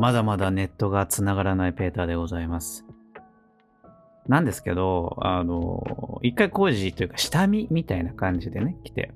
[0.00, 2.86] まだまだネットが繋がらないペーターでございます。
[4.26, 9.12] なんですけど、あの、一回工事というか下見みたいな感じでね、来て、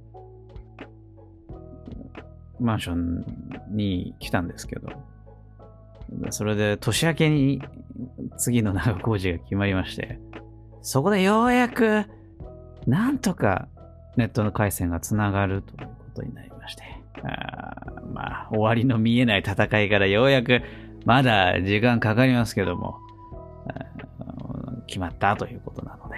[2.61, 3.25] マンション
[3.71, 4.91] に来たんですけど、
[6.29, 7.63] それで年明けに
[8.37, 10.19] 次の長工事が決まりまして、
[10.83, 12.05] そこでようやく、
[12.87, 13.69] なんとか
[14.19, 16.83] ネットの回線がつながるということになりまして、
[18.15, 20.63] まあ、終わりの見えない戦いからようやく、
[21.05, 23.01] まだ時間かかりますけども、
[24.87, 26.17] 決まったということなので、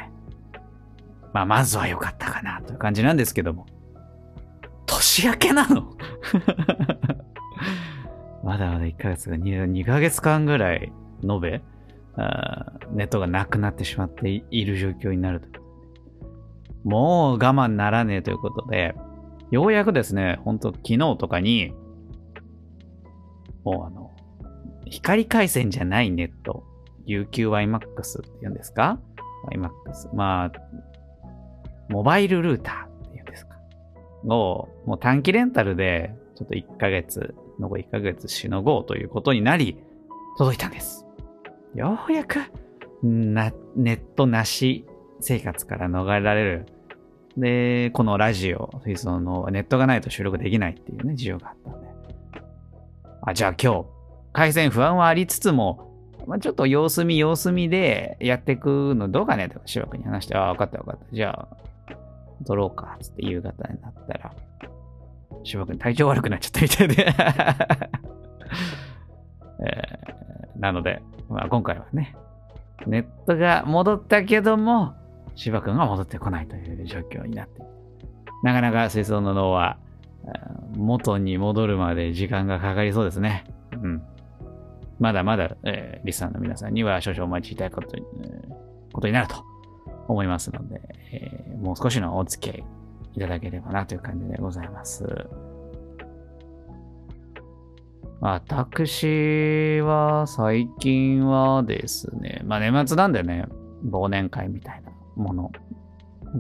[1.33, 3.67] まあ、まずは良かったかなという感じなんですけども、
[4.87, 5.93] 年明けなの？
[8.45, 10.93] まだまだ1ヶ月が 2, 2ヶ月間ぐらい
[11.29, 11.63] 延べ、
[12.93, 15.61] ネットがなくなってしまっている状況になると。
[16.85, 18.95] もう我慢ならねえということで、
[19.51, 21.73] ようやくですね、本当昨日とかに、
[23.67, 24.13] もうあの、
[24.87, 26.63] 光回線じゃないネット、
[27.09, 29.01] UQYMAX って言うんですか
[29.53, 30.15] ?YMAX。
[30.15, 30.53] まあ、
[31.89, 33.57] モバイルルーターって言うんですか？
[34.29, 39.83] を、もう短期レンタルで、ちょっと1ヶ月、残り1ヶ月しのごうということになり、
[40.39, 41.05] 届いたんです。
[41.75, 42.39] ようやく、
[43.03, 44.87] な、ネットなし
[45.19, 46.67] 生活から逃れられる。
[47.37, 51.86] で、このラジオ、そのネットがないと収録できないっていうね、事情があったんで。
[53.27, 53.87] あ、じゃあ今日、
[54.33, 55.93] 回線不安はありつつも、
[56.27, 61.15] まあ、ちょっと様子見様子見でやっていくのどうかねとか、シロ君に話して、ああ、分かった分かった。
[61.15, 61.49] じゃあ、
[62.47, 64.33] 撮ろうか、つって夕方になったら、
[65.45, 67.07] シロ君体調悪くなっちゃったみたいで、
[69.67, 70.17] えー
[70.59, 72.17] なので、まあ、今回はね、
[72.87, 74.95] ネットが戻ったけども、
[75.35, 77.63] 芝君が戻ってこないという状況になって、
[78.43, 79.79] なかなか水槽の脳は、
[80.77, 83.45] 元に戻るまで時間がかかりそうですね。
[83.73, 84.03] うん。
[84.99, 89.45] まだまだ、えー、リスナーの皆さんには少々お待ちいただくことに,、えー、ことになると
[90.09, 90.81] 思いますので、
[91.13, 92.65] えー、もう少しのお付き合い
[93.15, 95.05] いただければなという感じでございます。
[98.21, 103.45] 私は最近はですね、まあ年末なんでね、
[103.91, 105.53] 忘年会みたいなもの。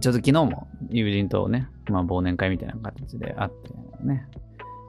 [0.00, 3.70] ちょっと昨日も友人とね、まあ忘年会みたいな形で会って
[4.06, 4.28] ね、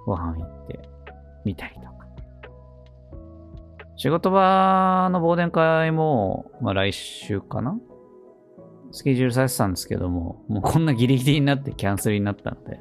[0.05, 0.79] ご飯行って
[1.43, 1.87] みたりとか。
[3.95, 7.77] 仕事場の忘年会も、まあ来週かな？
[8.91, 12.79] スケジュールされてたんですけども、もうこんなギリギリになってキャンセルになったので、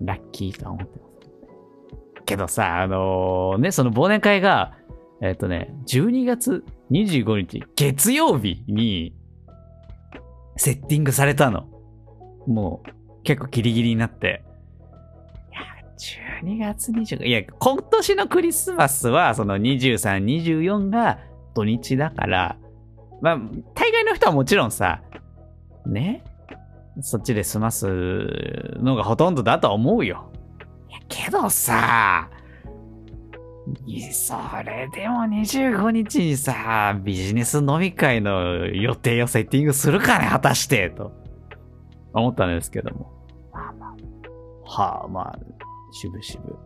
[0.00, 1.06] ラッキーとは思ってます。
[2.24, 4.76] けどさ、あのー、ね、その忘年会が、
[5.22, 9.14] えっ、とね、12月25日、月曜日に、
[10.56, 11.66] セッティングされたの。
[12.46, 14.44] もう、結構ギリギリになって。
[15.98, 21.18] 12月25いや、今年のクリスマスは、その23、24が
[21.54, 22.58] 土日だから、
[23.20, 23.38] まあ、
[23.74, 25.02] 大概の人はもちろんさ、
[25.86, 26.22] ね、
[27.00, 27.86] そっちで済ます
[28.78, 30.30] のがほとんどだと思うよ。
[30.88, 32.30] いやけどさ、
[34.12, 41.12] それでも25日にさ、ビジネス飲み会の予定をセッティングするかね、果たして、と
[42.12, 43.12] 思ったんですけども。
[43.52, 43.96] まあまあ。
[44.64, 45.38] はあ、まあ、
[45.96, 46.56] しぶしぶ。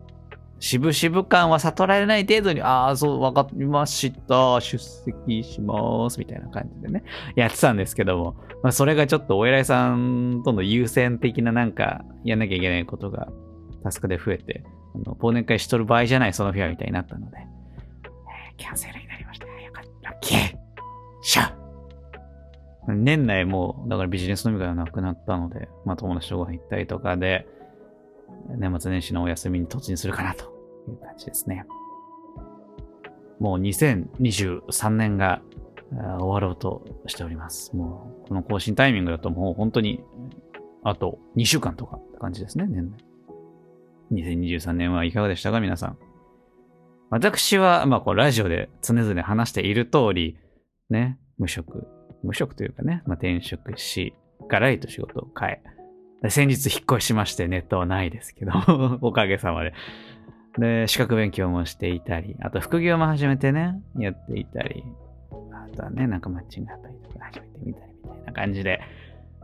[0.59, 4.59] しぶしぶ感は悟られない程度に、ああ、そう、わかりました。
[4.61, 6.19] 出席します。
[6.19, 7.03] みたいな感じでね、
[7.35, 13.29] やってたんですけども、まあ、それがちょっとお偉いさんとの優先的ななんか、やんなきゃいけないことが
[13.83, 19.47] タスクで増えて、あの忘年会しとる場合じゃないその日はみたいになったので、えー、キャンセルになりました。
[19.47, 20.09] よかった。
[20.11, 20.37] ラッキー
[21.23, 21.55] しゃ
[22.87, 27.47] 年内もう、だからビジネス飲み会がなくなったので、まあ友達とご飯行ったりとかで、
[28.57, 30.45] 年末年始のお休みに突入するかなと
[30.89, 31.65] いう感じですね。
[33.39, 35.41] もう2023年が
[35.91, 37.75] 終わろうとしております。
[37.75, 40.03] もう、この更新タイミングだともう本当に、
[40.83, 43.03] あと2週間とかって感じですね、年内。
[44.11, 45.97] 2023年はいかがでしたか皆さん。
[47.09, 50.37] 私は、まあ、こう、ラジオで常々話している通り、
[50.89, 51.87] ね、無職、
[52.23, 54.13] 無職というかね、まあ、転職し、
[54.49, 55.61] ガラリと仕事を変え、
[56.29, 58.51] 先日引っ越しましてネットはないですけど、
[59.01, 59.73] おかげさまで。
[60.57, 64.83] で、資格勉強もしていたり、あと副業も始めてね、やっていたり、
[65.31, 68.81] あとはね、なんかマッチングあったりとか始めてみたりみたいな感じで、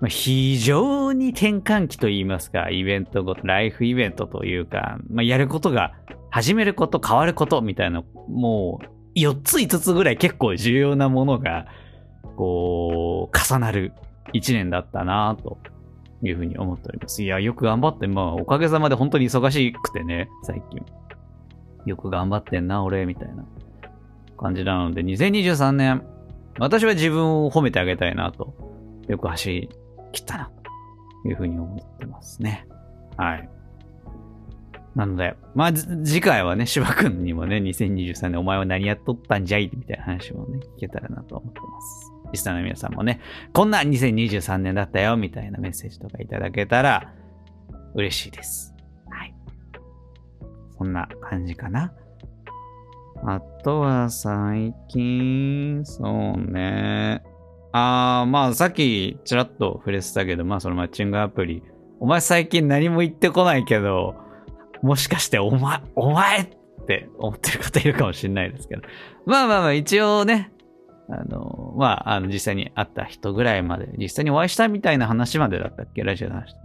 [0.08, 5.94] 非常に転換期といいますか、イベントごと、ライフイベントというか、まあ、やることが、
[6.30, 8.80] 始めること、変わることみたいな、も
[9.16, 11.66] う、4つ5つぐらい結構重要なものが、
[12.36, 13.94] こう、重なる
[14.34, 15.58] 1年だったなと
[16.24, 17.22] いうふうに思っております。
[17.24, 20.84] いや、よく頑張って、まあ、おかげさまで本当に忙しくてね、最近。
[21.86, 23.46] よく頑張ってんな、俺、みたいな
[24.38, 26.04] 感じなので、2023年、
[26.60, 28.54] 私は自分を褒めてあげたいなと、
[29.08, 29.70] よく走り
[30.12, 30.52] 切ったな、
[31.24, 32.68] というふうに思ってますね。
[33.16, 33.50] はい。
[34.96, 42.17] なので、まあ、次回はね、芝くんにもね、2023年お前は何やっとったんじゃいみたいな話もね、聞けたらなと思ってます。
[42.32, 43.22] リスナーの皆さんもね、
[43.54, 47.14] こんな2023年だったよ、みたいなメッセージとかいただけたら
[47.96, 48.74] 嬉しいです。
[49.10, 49.34] はい。
[50.78, 51.94] そんな感じかな。
[53.26, 57.24] あとは最近、そうね。
[57.72, 61.64] あー、まあさっきちらっと触れてたけど、まあそのマッチングアプリ。
[62.00, 64.16] お前最近何も言ってこないけど、
[64.82, 66.48] もしかしてお前、お前っ
[66.88, 68.84] て思ってる方いるかもしれないですけど。
[69.26, 70.52] まあまあまあ一応ね、
[71.10, 76.04] あの、まあ、あの、実際に会った人ぐらいまで、実際にお会いしたみたいな話までだったっけ？
[76.04, 76.56] ラジオの話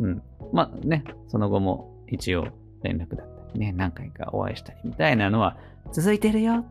[0.00, 0.22] うん。
[0.52, 2.48] まあね、その後も一応
[2.82, 5.56] 連絡だったりね、何回かお会いしたりみたいなのは
[5.92, 6.64] 続いてるよ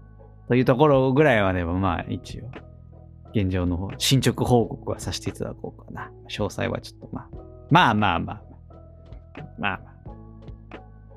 [0.48, 2.50] というところぐらいまではまあ一応、
[3.33, 6.12] 現状の進捗報告はさせていただこうかな。
[6.30, 7.30] 詳細はちょっとまあ、
[7.69, 8.42] まあまあまあ、
[9.57, 9.98] まあまあ。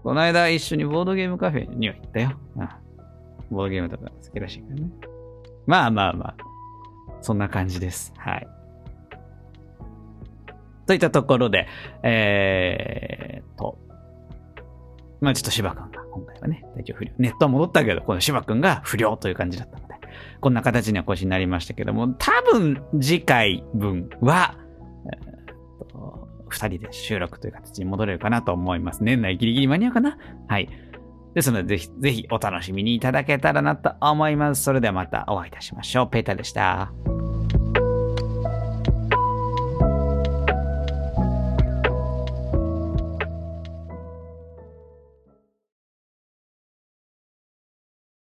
[0.03, 2.39] この間一緒にボードゲームカフェには行ったよ。
[2.57, 2.69] うん、
[3.51, 4.91] ボードゲームとか好きらしいからね。
[5.70, 6.37] まあまあまあ、
[7.20, 8.12] そんな感じです。
[8.17, 8.49] はい。
[10.88, 11.69] といったところで、
[12.02, 13.78] えーと、
[15.20, 17.12] まあちょっと芝君が今回はね、体調不良。
[17.19, 19.94] ネットは戻ったけど、この芝君が不良という感じだったので、
[20.40, 24.56] こんな形には腰になりましたけども、多分次回分は、
[25.06, 29.05] えー、と二人で収録という形に戻れるかなと思います。
[29.05, 30.19] 年内ギリギリ間に合うかな？
[30.49, 30.69] はい。
[31.35, 34.62] ですので、ぜひ、ぜひお楽しみにいただけたらなと思います。
[34.62, 36.11] それではまたお会いいたしましょう。
[36.11, 37.10] ペータでした。